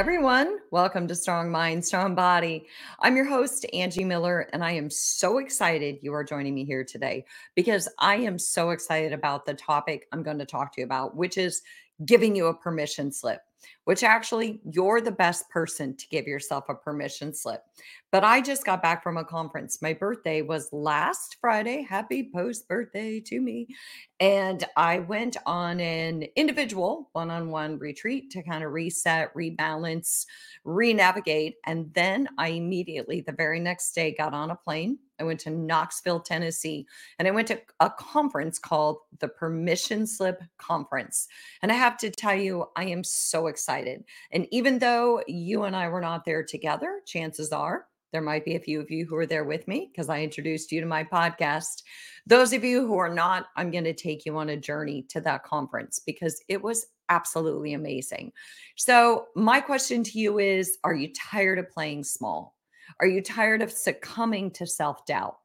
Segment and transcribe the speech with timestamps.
[0.00, 0.58] everyone.
[0.70, 2.66] Welcome to Strong Mind, Strong Body.
[3.00, 6.84] I'm your host, Angie Miller, and I am so excited you are joining me here
[6.84, 10.86] today because I am so excited about the topic I'm going to talk to you
[10.86, 11.60] about, which is
[12.06, 13.42] giving you a permission slip
[13.84, 17.62] which actually you're the best person to give yourself a permission slip.
[18.12, 19.80] But I just got back from a conference.
[19.80, 21.82] My birthday was last Friday.
[21.82, 23.68] Happy post birthday to me.
[24.18, 30.26] And I went on an individual one on one retreat to kind of reset, rebalance,
[30.64, 31.56] renavigate.
[31.66, 35.50] And then I immediately, the very next day, got on a plane I went to
[35.50, 36.86] Knoxville, Tennessee,
[37.18, 41.28] and I went to a conference called the Permission Slip Conference.
[41.62, 44.04] And I have to tell you, I am so excited.
[44.32, 48.56] And even though you and I were not there together, chances are there might be
[48.56, 51.04] a few of you who are there with me because I introduced you to my
[51.04, 51.82] podcast.
[52.26, 55.20] Those of you who are not, I'm going to take you on a journey to
[55.22, 58.32] that conference because it was absolutely amazing.
[58.76, 62.56] So, my question to you is Are you tired of playing small?
[63.00, 65.38] Are you tired of succumbing to self doubt?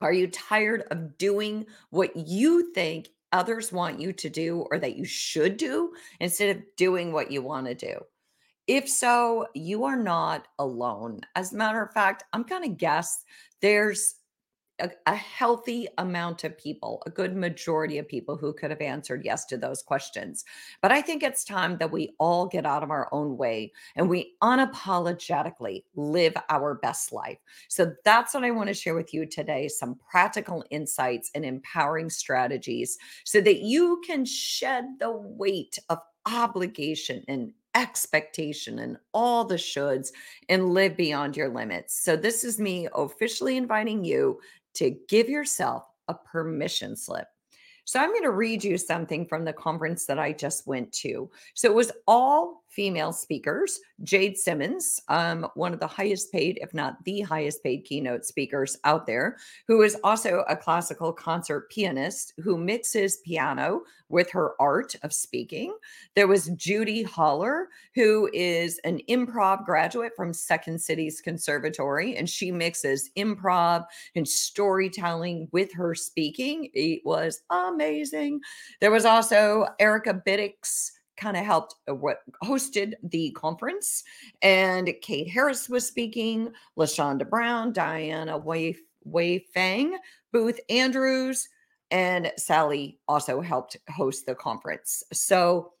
[0.00, 4.96] Are you tired of doing what you think others want you to do or that
[4.96, 8.00] you should do instead of doing what you want to do?
[8.66, 11.20] If so, you are not alone.
[11.34, 13.22] As a matter of fact, I'm going to guess
[13.60, 14.14] there's
[14.84, 19.24] a, a, healthy amount of people, a good majority of people who could have answered
[19.24, 20.44] yes to those questions.
[20.82, 24.08] But I think it's time that we all get out of our own way and
[24.08, 27.38] we unapologetically live our best life.
[27.68, 32.10] So that's what I want to share with you today some practical insights and empowering
[32.10, 39.56] strategies so that you can shed the weight of obligation and expectation and all the
[39.56, 40.12] shoulds
[40.48, 42.00] and live beyond your limits.
[42.02, 44.40] So, this is me officially inviting you
[44.74, 47.28] to give yourself a permission slip.
[47.84, 51.30] So I'm going to read you something from the conference that I just went to.
[51.54, 53.80] So it was all female speakers.
[54.02, 58.76] Jade Simmons, um, one of the highest paid, if not the highest paid keynote speakers
[58.84, 59.36] out there,
[59.68, 65.76] who is also a classical concert pianist who mixes piano with her art of speaking.
[66.14, 72.50] There was Judy Holler, who is an improv graduate from Second City's Conservatory, and she
[72.50, 73.84] mixes improv
[74.14, 76.70] and storytelling with her speaking.
[76.74, 78.40] It was amazing.
[78.80, 84.04] There was also Erica Biddix kind of helped uh, what hosted the conference.
[84.42, 89.96] And Kate Harris was speaking, LaShonda Brown, Diana Wei, Wei Fang,
[90.32, 91.48] Booth Andrews,
[91.90, 95.02] and Sally also helped host the conference.
[95.12, 95.72] So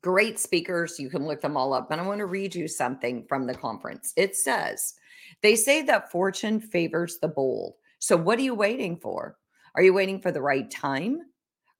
[0.00, 0.98] great speakers.
[0.98, 1.90] You can look them all up.
[1.90, 4.12] And I want to read you something from the conference.
[4.16, 4.94] It says,
[5.42, 7.74] they say that fortune favors the bold.
[7.98, 9.38] So what are you waiting for?
[9.74, 11.22] Are you waiting for the right time?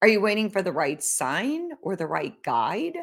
[0.02, 2.96] Are you waiting for the right sign or the right guide?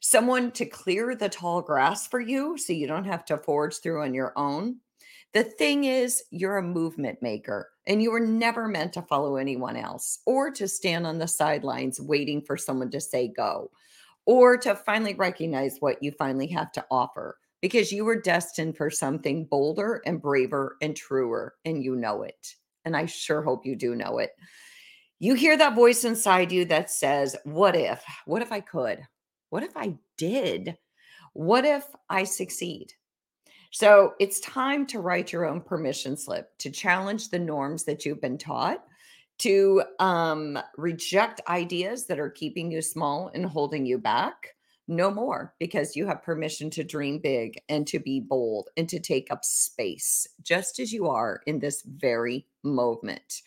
[0.00, 4.04] Someone to clear the tall grass for you so you don't have to forge through
[4.04, 4.76] on your own?
[5.32, 9.76] The thing is, you're a movement maker and you were never meant to follow anyone
[9.76, 13.72] else or to stand on the sidelines waiting for someone to say go
[14.24, 18.90] or to finally recognize what you finally have to offer because you were destined for
[18.90, 22.54] something bolder and braver and truer and you know it.
[22.84, 24.30] And I sure hope you do know it
[25.18, 28.02] you hear that voice inside you that says, What if?
[28.26, 29.00] What if I could?
[29.50, 30.76] What if I did?
[31.32, 32.92] What if I succeed?
[33.70, 38.20] So it's time to write your own permission slip to challenge the norms that you've
[38.20, 38.84] been taught,
[39.38, 44.54] to um, reject ideas that are keeping you small and holding you back.
[44.90, 48.98] No more, because you have permission to dream big and to be bold and to
[48.98, 53.42] take up space, just as you are in this very moment.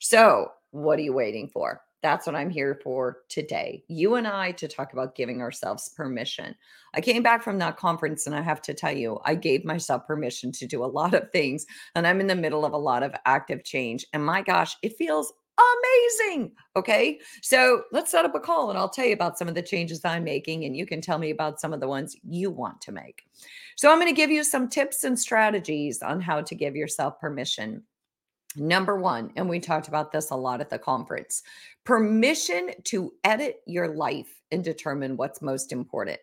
[0.00, 1.80] So what are you waiting for?
[2.02, 3.82] That's what I'm here for today.
[3.88, 6.54] You and I to talk about giving ourselves permission.
[6.94, 10.06] I came back from that conference and I have to tell you, I gave myself
[10.06, 11.66] permission to do a lot of things.
[11.94, 14.06] And I'm in the middle of a lot of active change.
[14.12, 16.52] And my gosh, it feels amazing.
[16.76, 17.18] Okay.
[17.40, 20.04] So let's set up a call and I'll tell you about some of the changes
[20.04, 20.66] I'm making.
[20.66, 23.22] And you can tell me about some of the ones you want to make.
[23.76, 27.18] So I'm going to give you some tips and strategies on how to give yourself
[27.18, 27.82] permission.
[28.56, 31.42] Number one, and we talked about this a lot at the conference
[31.84, 36.18] permission to edit your life and determine what's most important.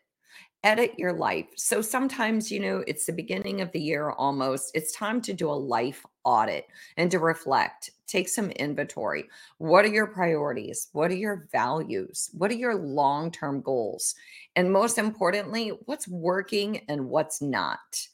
[0.63, 1.47] edit your life.
[1.55, 4.71] So sometimes, you know, it's the beginning of the year almost.
[4.73, 9.25] It's time to do a life audit and to reflect, take some inventory.
[9.57, 10.87] What are your priorities?
[10.93, 12.29] What are your values?
[12.33, 14.15] What are your long term goals?
[14.55, 18.07] And most importantly, what's working and what's not?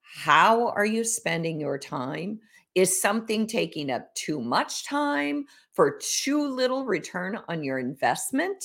[0.00, 2.38] How are you spending your time?
[2.76, 8.62] Is something taking up too much time for too little return on your investment?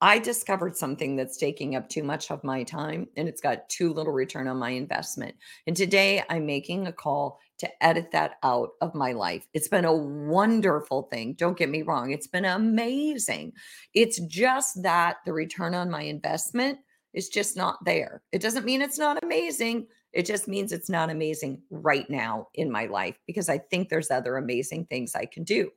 [0.00, 3.92] I discovered something that's taking up too much of my time and it's got too
[3.92, 5.34] little return on my investment.
[5.66, 9.46] And today I'm making a call to edit that out of my life.
[9.52, 11.34] It's been a wonderful thing.
[11.34, 13.52] Don't get me wrong, it's been amazing.
[13.92, 16.78] It's just that the return on my investment
[17.12, 18.22] is just not there.
[18.32, 19.88] It doesn't mean it's not amazing.
[20.12, 24.10] It just means it's not amazing right now in my life because I think there's
[24.10, 25.70] other amazing things I can do.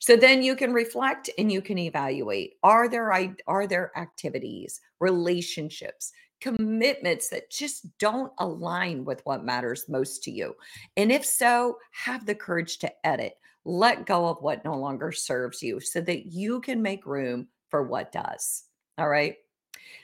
[0.00, 2.54] So then you can reflect and you can evaluate.
[2.62, 3.12] Are there
[3.46, 10.54] are there activities, relationships, commitments that just don't align with what matters most to you?
[10.96, 13.34] And if so, have the courage to edit.
[13.64, 17.82] Let go of what no longer serves you so that you can make room for
[17.82, 18.64] what does.
[18.98, 19.36] All right.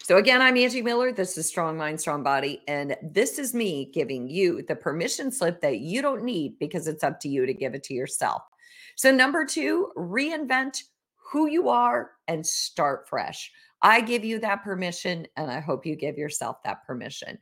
[0.03, 1.13] So, again, I'm Angie Miller.
[1.13, 2.63] This is Strong Mind, Strong Body.
[2.67, 7.05] And this is me giving you the permission slip that you don't need because it's
[7.05, 8.43] up to you to give it to yourself.
[8.97, 10.83] So, number two, reinvent
[11.17, 13.53] who you are and start fresh.
[13.83, 17.39] I give you that permission, and I hope you give yourself that permission.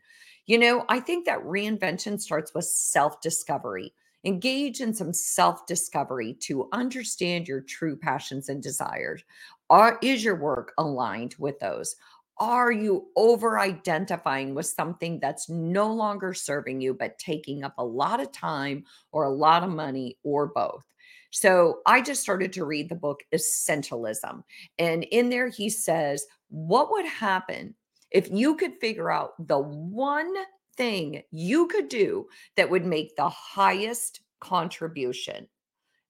[0.47, 3.93] You know, I think that reinvention starts with self discovery.
[4.25, 9.23] Engage in some self discovery to understand your true passions and desires.
[9.71, 11.97] Are, is your work aligned with those?
[12.41, 17.85] Are you over identifying with something that's no longer serving you, but taking up a
[17.85, 20.83] lot of time or a lot of money or both?
[21.31, 24.43] So I just started to read the book Essentialism.
[24.79, 27.75] And in there, he says, What would happen
[28.11, 30.33] if you could figure out the one
[30.77, 32.27] thing you could do
[32.57, 35.49] that would make the highest contribution?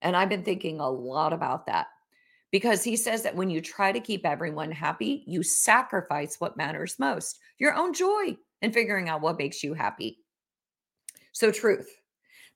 [0.02, 1.88] And I've been thinking a lot about that
[2.50, 6.98] because he says that when you try to keep everyone happy, you sacrifice what matters
[6.98, 10.18] most your own joy and figuring out what makes you happy.
[11.32, 11.94] So, truth.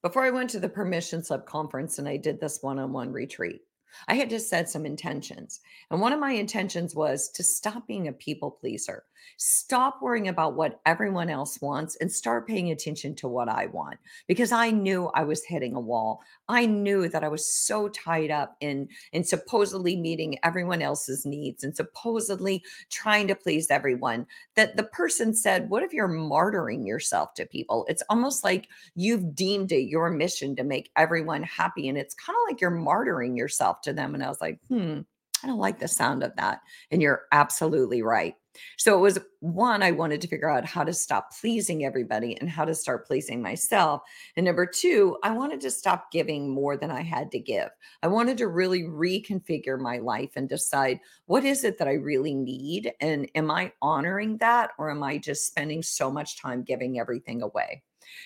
[0.02, 3.12] Before I went to the permission slip conference and I did this one on one
[3.12, 3.60] retreat,
[4.08, 5.60] I had just set some intentions.
[5.90, 9.04] And one of my intentions was to stop being a people pleaser.
[9.36, 13.98] Stop worrying about what everyone else wants and start paying attention to what I want
[14.26, 16.22] because I knew I was hitting a wall.
[16.48, 21.64] I knew that I was so tied up in in supposedly meeting everyone else's needs
[21.64, 27.34] and supposedly trying to please everyone that the person said, "What if you're martyring yourself
[27.34, 31.98] to people?" It's almost like you've deemed it your mission to make everyone happy and
[31.98, 35.00] it's kind of like you're martyring yourself to them and I was like, "Hmm,
[35.42, 36.60] I don't like the sound of that."
[36.90, 38.36] And you're absolutely right.
[38.76, 42.48] So it was one, I wanted to figure out how to stop pleasing everybody and
[42.48, 44.02] how to start pleasing myself.
[44.36, 47.68] And number two, I wanted to stop giving more than I had to give.
[48.02, 52.34] I wanted to really reconfigure my life and decide what is it that I really
[52.34, 52.92] need?
[53.00, 57.42] And am I honoring that or am I just spending so much time giving everything
[57.42, 57.82] away?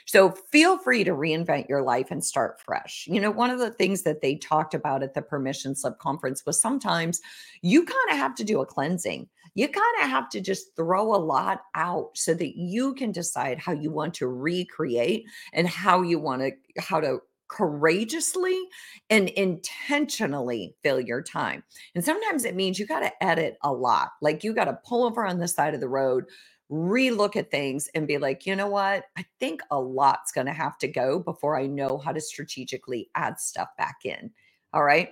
[0.07, 3.07] So feel free to reinvent your life and start fresh.
[3.11, 6.45] You know, one of the things that they talked about at the permission slip conference
[6.47, 7.21] was sometimes
[7.63, 9.29] you kind of have to do a cleansing.
[9.57, 13.59] You kind of have to just throw a lot out so that you can decide
[13.59, 15.25] how you want to recreate
[15.55, 18.61] and how you want to how to courageously
[19.09, 21.65] and intentionally fill your time.
[21.95, 24.11] And sometimes it means you got to edit a lot.
[24.21, 26.25] Like you got to pull over on the side of the road,
[26.71, 29.05] relook at things and be like, you know what?
[29.17, 33.09] I think a lot's going to have to go before I know how to strategically
[33.15, 34.31] add stuff back in.
[34.75, 35.11] All right.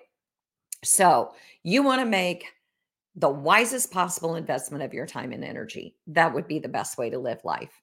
[0.82, 1.32] So
[1.62, 2.44] you want to make
[3.16, 5.96] the wisest possible investment of your time and energy.
[6.06, 7.80] That would be the best way to live life.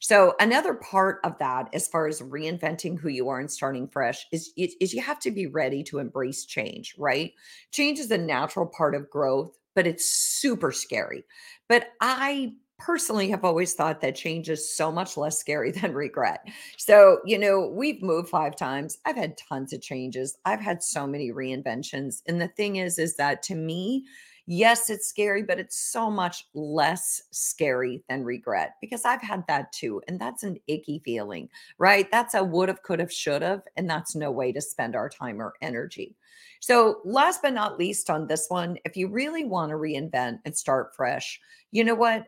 [0.00, 4.26] So another part of that, as far as reinventing who you are and starting fresh,
[4.32, 7.32] is, is you have to be ready to embrace change, right?
[7.72, 11.24] Change is a natural part of growth, but it's super scary.
[11.68, 16.48] But I personally have always thought that change is so much less scary than regret.
[16.78, 18.98] So, you know, we've moved five times.
[19.04, 20.38] I've had tons of changes.
[20.46, 22.22] I've had so many reinventions.
[22.26, 24.06] And the thing is, is that to me,
[24.50, 29.72] yes, it's scary, but it's so much less scary than regret because I've had that
[29.72, 30.02] too.
[30.08, 32.10] And that's an icky feeling, right?
[32.10, 33.62] That's a would have, could have, should have.
[33.76, 36.16] And that's no way to spend our time or energy.
[36.58, 40.56] So, last but not least, on this one, if you really want to reinvent and
[40.56, 41.40] start fresh,
[41.70, 42.26] you know what?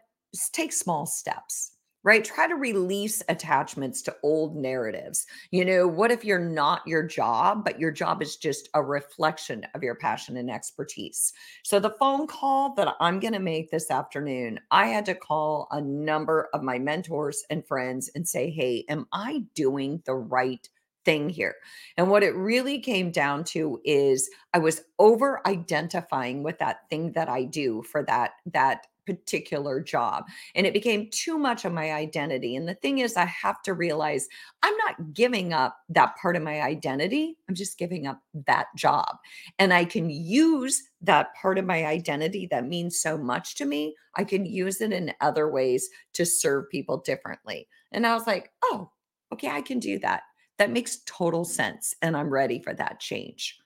[0.53, 1.73] take small steps.
[2.05, 2.25] Right?
[2.25, 5.27] Try to release attachments to old narratives.
[5.51, 9.67] You know, what if you're not your job, but your job is just a reflection
[9.75, 11.33] of your passion and expertise?
[11.63, 15.69] So, the phone call that I'm going to make this afternoon, I had to call
[15.71, 20.69] a number of my mentors and friends and say, hey, am I doing the right
[21.05, 21.57] thing here.
[21.97, 27.13] And what it really came down to is I was over identifying with that thing
[27.13, 30.25] that I do for that that particular job.
[30.55, 32.57] And it became too much of my identity.
[32.57, 34.29] And the thing is, I have to realize
[34.63, 37.37] I'm not giving up that part of my identity.
[37.49, 39.17] I'm just giving up that job.
[39.59, 43.95] And I can use that part of my identity that means so much to me.
[44.17, 47.69] I can use it in other ways to serve people differently.
[47.93, 48.91] And I was like, oh,
[49.33, 50.23] okay, I can do that.
[50.59, 51.95] That makes total sense.
[52.03, 53.59] And I'm ready for that change.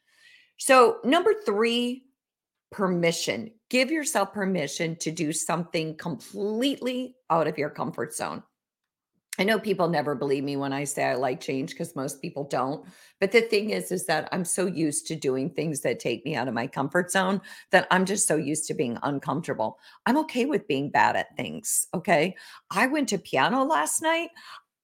[0.59, 2.05] So, number three,
[2.71, 3.51] permission.
[3.69, 8.43] Give yourself permission to do something completely out of your comfort zone.
[9.39, 12.45] I know people never believe me when I say I like change because most people
[12.45, 12.87] don't.
[13.21, 16.37] But the thing is, is that I'm so used to doing things that take me
[16.37, 19.79] out of my comfort zone that I'm just so used to being uncomfortable.
[20.07, 21.87] I'm okay with being bad at things.
[21.93, 22.35] Okay.
[22.71, 24.31] I went to piano last night.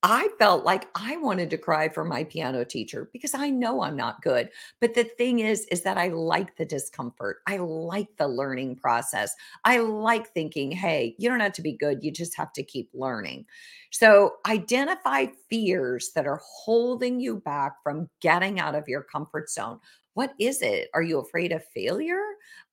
[0.05, 3.95] I felt like I wanted to cry for my piano teacher because I know I'm
[3.95, 4.51] not good.
[4.81, 7.39] But the thing is, is that I like the discomfort.
[7.47, 9.37] I like the learning process.
[9.65, 12.03] I like thinking, hey, you don't have to be good.
[12.03, 13.47] You just have to keep learning.
[13.93, 19.79] So identify fears that are holding you back from getting out of your comfort zone.
[20.15, 20.89] What is it?
[20.95, 22.23] Are you afraid of failure?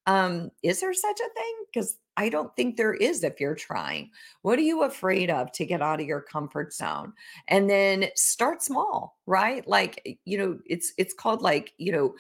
[0.05, 1.55] Um, is there such a thing?
[1.72, 4.10] Because I don't think there is if you're trying.
[4.41, 7.13] What are you afraid of to get out of your comfort zone?
[7.48, 9.65] And then start small, right?
[9.67, 12.15] Like, eh, you know, it's it's called like, you know,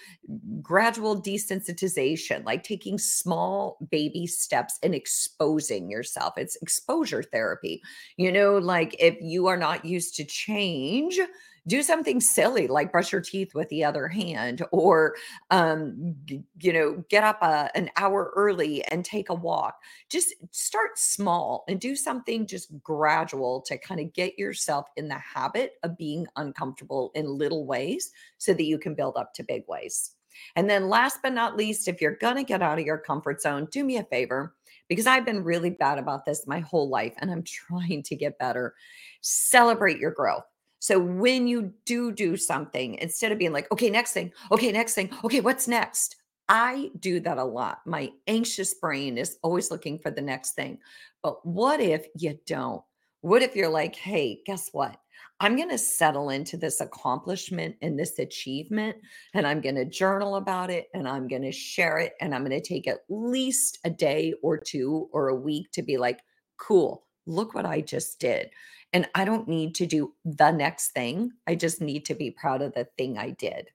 [0.61, 6.35] gradual desensitization, like taking small baby steps and exposing yourself.
[6.37, 7.81] It's exposure therapy.
[8.17, 11.19] You know, like if you are not used to change,
[11.67, 15.15] do something silly like brush your teeth with the other hand or
[15.51, 16.15] um,
[16.61, 20.97] you know get up a, uh, an hour early and take a walk just start
[20.97, 25.97] small and do something just gradual to kind of get yourself in the habit of
[25.97, 30.11] being uncomfortable in little ways so that you can build up to big ways
[30.55, 33.41] and then last but not least if you're going to get out of your comfort
[33.41, 34.55] zone do me a favor
[34.89, 38.39] because I've been really bad about this my whole life and I'm trying to get
[38.39, 38.73] better.
[39.21, 40.43] Celebrate your growth.
[40.79, 44.95] So when you do do something, instead of being like, okay, next thing, okay, next
[44.95, 46.15] thing, okay, what's next?
[46.47, 47.81] I do that a lot.
[47.85, 50.79] My anxious brain is always looking for the next thing.
[51.21, 52.81] But what if you don't?
[53.21, 54.97] What if you're like, hey, guess what?
[55.41, 58.97] I'm going to settle into this accomplishment and this achievement,
[59.33, 62.13] and I'm going to journal about it and I'm going to share it.
[62.19, 65.81] And I'm going to take at least a day or two or a week to
[65.81, 66.19] be like,
[66.57, 68.49] cool, look what I just did.
[68.93, 71.31] And I don't need to do the next thing.
[71.47, 73.69] I just need to be proud of the thing I did.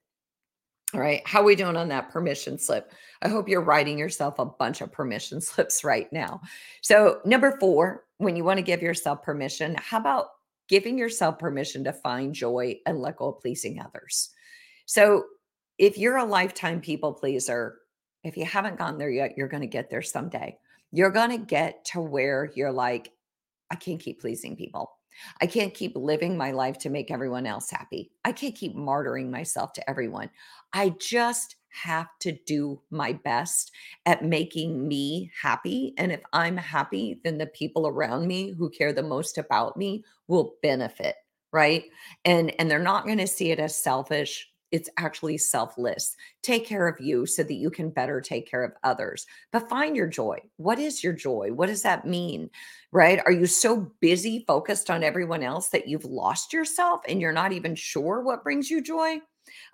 [0.93, 1.23] All right.
[1.27, 2.93] How we doing on that permission slip?
[3.21, 6.41] I hope you're writing yourself a bunch of permission slips right now.
[6.83, 10.27] So, number four, when you want to give yourself permission, how about
[10.69, 14.31] giving yourself permission to find joy and let go of pleasing others?
[14.87, 15.25] So,
[15.79, 17.79] if you're a lifetime people pleaser,
[18.23, 20.57] if you haven't gone there yet, you're going to get there someday.
[20.93, 23.11] You're going to get to where you're like,
[23.69, 24.93] I can't keep pleasing people.
[25.41, 28.11] I can't keep living my life to make everyone else happy.
[28.25, 30.31] I can't keep martyring myself to everyone.
[30.73, 33.73] I just have to do my best
[34.07, 35.93] at making me happy.
[35.99, 40.05] And if I'm happy, then the people around me who care the most about me
[40.29, 41.17] will benefit.
[41.53, 41.85] Right.
[42.25, 46.17] And and they're not going to see it as selfish it's actually selfless.
[46.43, 49.25] Take care of you so that you can better take care of others.
[49.53, 50.41] But find your joy.
[50.57, 51.53] What is your joy?
[51.53, 52.51] What does that mean?
[52.91, 53.21] Right?
[53.25, 57.53] Are you so busy focused on everyone else that you've lost yourself and you're not
[57.53, 59.21] even sure what brings you joy?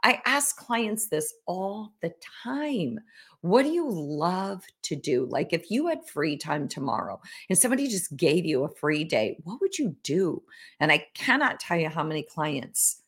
[0.04, 2.12] I ask clients this all the
[2.45, 2.99] time.
[3.40, 5.25] What do you love to do?
[5.30, 9.38] Like if you had free time tomorrow and somebody just gave you a free day,
[9.45, 10.42] what would you do?
[10.78, 13.00] And I cannot tell you how many clients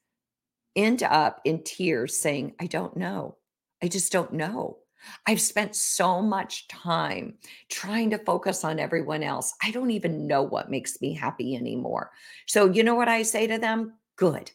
[0.77, 3.37] end up in tears saying, I don't know.
[3.83, 4.79] I just don't know.
[5.27, 7.35] I've spent so much time
[7.69, 9.55] trying to focus on everyone else.
[9.63, 12.13] I don't even know what makes me happy anymore.
[12.47, 13.95] So, you know what I say to them?
[14.17, 14.53] Good.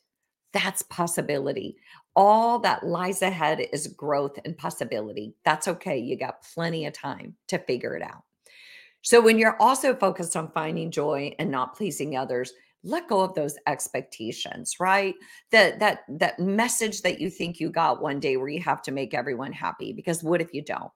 [0.54, 1.76] That's possibility.
[2.16, 5.36] All that lies ahead is growth and possibility.
[5.44, 5.98] That's okay.
[5.98, 8.24] You got plenty of time to figure it out.
[9.02, 12.54] So, when you're also focused on finding joy and not pleasing others,
[12.88, 15.16] let go of those expectations right
[15.52, 18.92] that that that message that you think you got one day where you have to
[18.92, 20.92] make everyone happy because what if you don't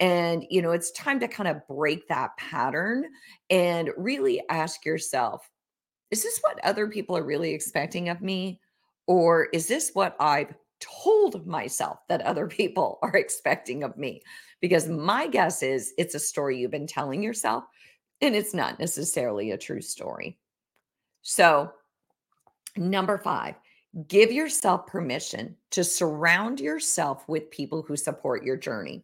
[0.00, 3.04] and you know it's time to kind of break that pattern
[3.50, 5.50] and really ask yourself
[6.14, 8.60] is this what other people are really expecting of me?
[9.08, 14.22] Or is this what I've told myself that other people are expecting of me?
[14.60, 17.64] Because my guess is it's a story you've been telling yourself
[18.20, 20.38] and it's not necessarily a true story.
[21.24, 21.72] So,
[22.76, 23.54] number five,
[24.08, 29.02] give yourself permission to surround yourself with people who support your journey.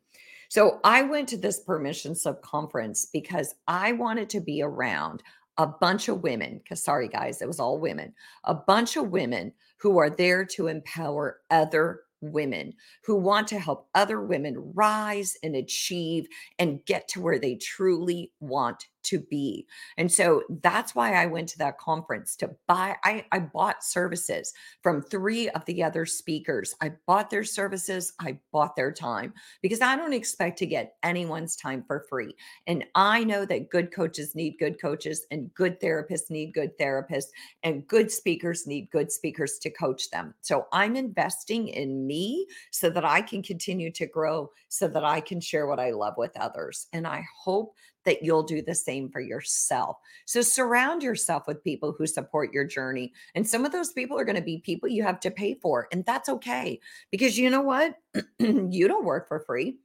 [0.51, 5.23] So, I went to this permission slip conference because I wanted to be around
[5.57, 8.13] a bunch of women, because sorry, guys, it was all women,
[8.45, 13.89] a bunch of women who are there to empower other women who want to help
[13.95, 19.67] other women rise and achieve and get to where they truly want to be.
[19.97, 22.97] And so that's why I went to that conference to buy.
[23.05, 24.53] I, I bought services
[24.83, 26.75] from three of the other speakers.
[26.81, 31.57] I bought their services, I bought their time because I don't expect to get anyone's
[31.57, 32.35] time for free.
[32.67, 37.29] And I know that good coaches need good coaches, and good therapists need good therapists,
[37.63, 40.35] and good speakers need good speakers to coach them.
[40.41, 45.21] So I'm investing in me so that I can continue to grow, so that I
[45.21, 46.87] can share what I love with others.
[46.93, 49.97] And I hope that you'll do the same for yourself.
[50.25, 53.13] So surround yourself with people who support your journey.
[53.35, 55.89] And some of those people are going to be people you have to pay for.
[55.93, 56.81] And that's okay
[57.11, 57.97] because you know what?
[58.39, 59.79] you don't work for free.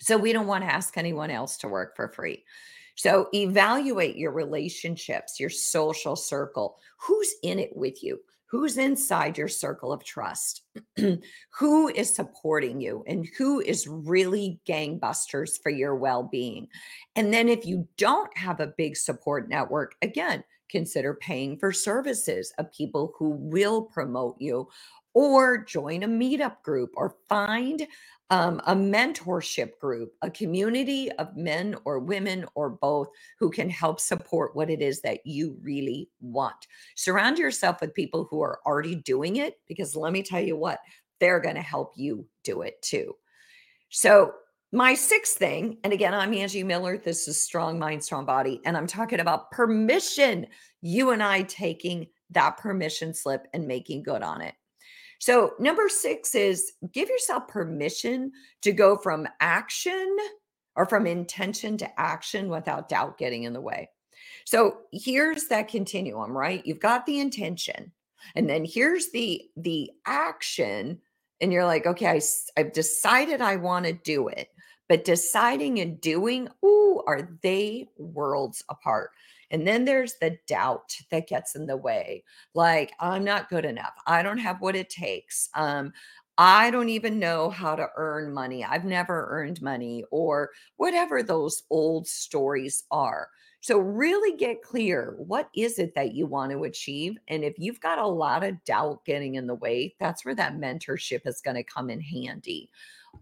[0.00, 2.44] So we don't want to ask anyone else to work for free.
[2.96, 6.76] So evaluate your relationships, your social circle.
[7.00, 8.20] Who's in it with you?
[8.48, 10.62] Who's inside your circle of trust,
[11.58, 16.68] who is supporting you, and who is really gangbusters for your well being.
[17.16, 22.52] And then, if you don't have a big support network, again, consider paying for services
[22.58, 24.68] of people who will promote you
[25.16, 27.86] or join a meetup group or find
[28.28, 33.08] um, a mentorship group, a community of men or women or both
[33.38, 36.66] who can help support what it is that you really want.
[36.96, 40.80] Surround yourself with people who are already doing it because let me tell you what,
[41.18, 43.14] they're going to help you do it too.
[43.88, 44.34] So,
[44.72, 46.98] my sixth thing, and again, I'm Angie Miller.
[46.98, 50.46] This is Strong Mind, Strong Body, and I'm talking about permission.
[50.82, 54.54] You and I taking that permission slip and making good on it.
[55.18, 58.32] So, number six is give yourself permission
[58.62, 60.16] to go from action
[60.74, 63.88] or from intention to action without doubt getting in the way.
[64.44, 66.64] So, here's that continuum, right?
[66.66, 67.92] You've got the intention,
[68.34, 71.00] and then here's the the action
[71.40, 72.20] and you're like okay I,
[72.56, 74.48] i've decided i want to do it
[74.88, 79.10] but deciding and doing ooh are they worlds apart
[79.50, 82.24] and then there's the doubt that gets in the way.
[82.54, 83.94] Like, I'm not good enough.
[84.06, 85.48] I don't have what it takes.
[85.54, 85.92] Um,
[86.38, 88.64] I don't even know how to earn money.
[88.64, 93.28] I've never earned money, or whatever those old stories are.
[93.62, 97.16] So, really get clear what is it that you want to achieve?
[97.28, 100.56] And if you've got a lot of doubt getting in the way, that's where that
[100.56, 102.70] mentorship is going to come in handy.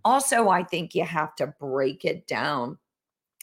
[0.05, 2.79] Also, I think you have to break it down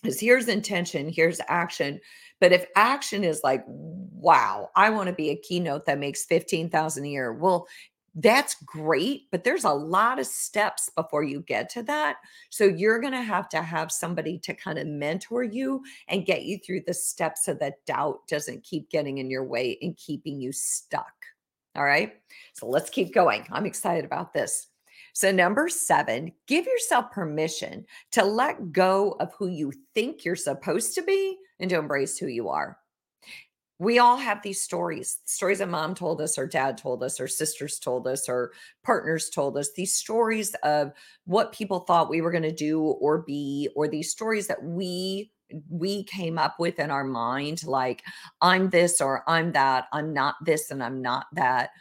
[0.01, 1.99] because here's intention, here's action.
[2.39, 7.05] But if action is like, wow, I want to be a keynote that makes 15,000
[7.05, 7.33] a year.
[7.33, 7.67] Well,
[8.15, 12.17] that's great, but there's a lot of steps before you get to that.
[12.49, 16.43] So you're going to have to have somebody to kind of mentor you and get
[16.43, 20.41] you through the steps so that doubt doesn't keep getting in your way and keeping
[20.41, 21.13] you stuck.
[21.75, 22.15] All right.
[22.53, 23.47] So let's keep going.
[23.49, 24.67] I'm excited about this.
[25.13, 30.95] So, number seven, give yourself permission to let go of who you think you're supposed
[30.95, 32.77] to be and to embrace who you are.
[33.79, 37.27] We all have these stories, stories that mom told us, or dad told us, or
[37.27, 38.51] sisters told us, or
[38.83, 40.91] partners told us, these stories of
[41.25, 45.31] what people thought we were going to do or be, or these stories that we
[45.69, 48.03] we came up with in our mind like
[48.41, 51.71] i'm this or i'm that i'm not this and i'm not that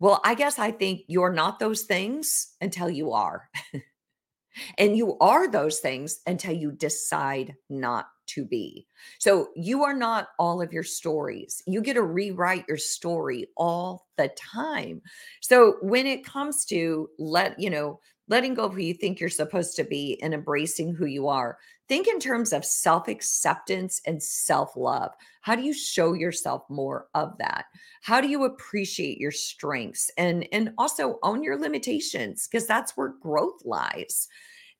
[0.00, 3.48] well, I guess I think you're not those things until you are.
[4.78, 8.86] and you are those things until you decide not to be.
[9.18, 11.62] So you are not all of your stories.
[11.66, 15.02] You get to rewrite your story all the time.
[15.40, 19.28] So when it comes to let, you know, letting go of who you think you're
[19.28, 21.58] supposed to be and embracing who you are,
[21.90, 25.10] think in terms of self acceptance and self love.
[25.40, 27.64] How do you show yourself more of that?
[28.00, 33.14] How do you appreciate your strengths and and also own your limitations because that's where
[33.20, 34.28] growth lies.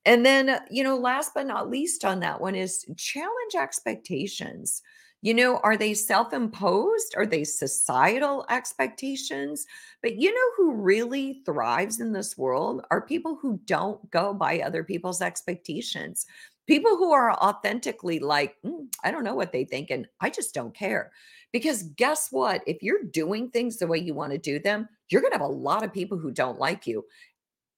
[0.07, 4.81] And then, uh, you know, last but not least on that one is challenge expectations.
[5.21, 7.15] You know, are they self imposed?
[7.17, 9.67] Are they societal expectations?
[10.01, 14.61] But you know who really thrives in this world are people who don't go by
[14.61, 16.25] other people's expectations.
[16.71, 20.55] People who are authentically like, mm, I don't know what they think, and I just
[20.55, 21.11] don't care.
[21.53, 22.63] Because guess what?
[22.65, 25.49] If you're doing things the way you want to do them, you're going to have
[25.49, 27.05] a lot of people who don't like you.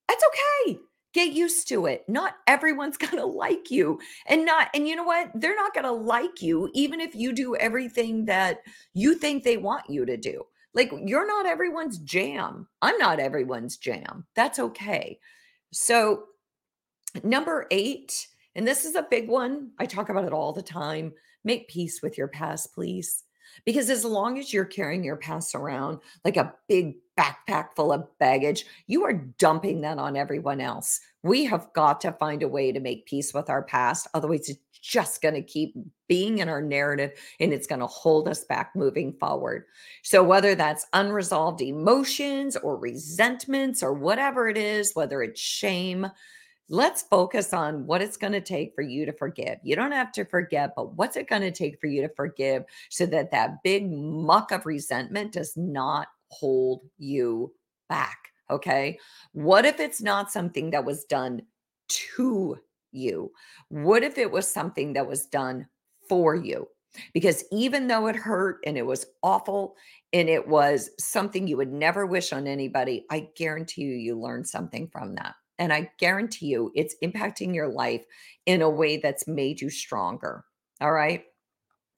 [0.07, 0.77] That's okay.
[1.15, 2.03] Get used to it.
[2.07, 3.99] Not everyone's going to like you.
[4.27, 5.31] And not and you know what?
[5.33, 8.59] They're not going to like you even if you do everything that
[8.93, 10.43] you think they want you to do.
[10.75, 12.67] Like you're not everyone's jam.
[12.83, 14.27] I'm not everyone's jam.
[14.35, 15.19] That's okay.
[15.71, 16.25] So
[17.23, 19.71] number 8, and this is a big one.
[19.79, 21.13] I talk about it all the time.
[21.43, 23.23] Make peace with your past, please.
[23.65, 28.07] Because as long as you're carrying your past around like a big backpack full of
[28.17, 30.99] baggage, you are dumping that on everyone else.
[31.21, 34.07] We have got to find a way to make peace with our past.
[34.13, 35.75] Otherwise, it's just going to keep
[36.07, 39.65] being in our narrative and it's going to hold us back moving forward.
[40.01, 46.07] So, whether that's unresolved emotions or resentments or whatever it is, whether it's shame,
[46.69, 49.59] let's focus on what it's going to take for you to forgive.
[49.63, 52.63] You don't have to forget, but what's it going to take for you to forgive
[52.89, 57.53] so that that big muck of resentment does not hold you
[57.89, 58.17] back?
[58.49, 58.97] Okay.
[59.33, 61.41] What if it's not something that was done
[61.89, 62.59] to
[62.91, 63.31] you?
[63.69, 65.67] What if it was something that was done
[66.07, 66.67] for you?
[67.13, 69.75] Because even though it hurt and it was awful
[70.11, 74.47] and it was something you would never wish on anybody, I guarantee you, you learned
[74.47, 75.33] something from that.
[75.59, 78.03] And I guarantee you it's impacting your life
[78.45, 80.45] in a way that's made you stronger.
[80.81, 81.25] All right.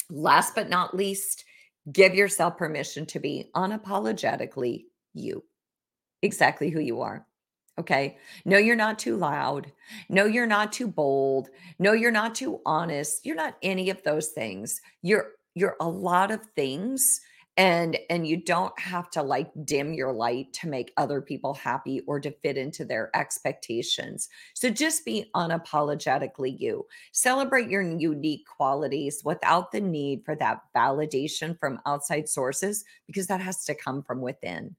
[0.09, 1.45] Last but not least,
[1.91, 5.43] give yourself permission to be unapologetically you,
[6.21, 7.25] exactly who you are.
[7.77, 8.17] Okay.
[8.45, 9.71] No, you're not too loud.
[10.07, 11.49] No, you're not too bold.
[11.77, 13.25] No, you're not too honest.
[13.25, 14.81] You're not any of those things.
[15.01, 17.21] You're you're a lot of things
[17.57, 22.01] and and you don't have to like dim your light to make other people happy
[22.01, 24.29] or to fit into their expectations.
[24.53, 26.85] So just be unapologetically you.
[27.13, 33.41] Celebrate your unique qualities without the need for that validation from outside sources because that
[33.41, 34.75] has to come from within.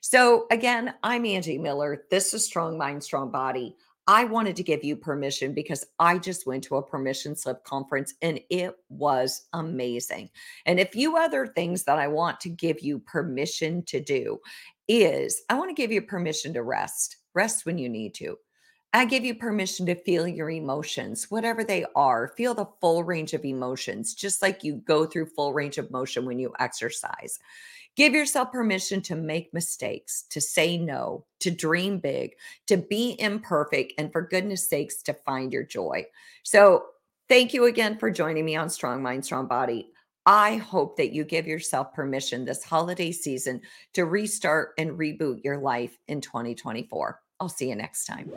[0.00, 2.04] So again i'm angie miller.
[2.10, 3.76] This is strong mind strong body
[4.10, 8.14] I wanted to give you permission because I just went to a permission slip conference
[8.20, 10.30] and it was amazing.
[10.66, 14.40] And a few other things that I want to give you permission to do
[14.88, 17.18] is I want to give you permission to rest.
[17.34, 18.36] Rest when you need to.
[18.92, 22.32] I give you permission to feel your emotions, whatever they are.
[22.36, 26.26] Feel the full range of emotions, just like you go through full range of motion
[26.26, 27.38] when you exercise.
[27.96, 32.34] Give yourself permission to make mistakes, to say no, to dream big,
[32.68, 36.06] to be imperfect, and for goodness sakes, to find your joy.
[36.42, 36.86] So,
[37.28, 39.90] thank you again for joining me on Strong Mind, Strong Body.
[40.24, 43.62] I hope that you give yourself permission this holiday season
[43.94, 47.20] to restart and reboot your life in 2024.
[47.40, 48.30] I'll see you next time.